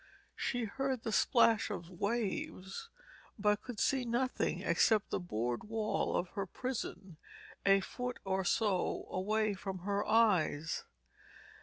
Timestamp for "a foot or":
7.67-8.43